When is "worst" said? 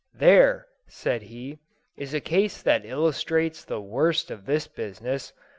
3.81-4.31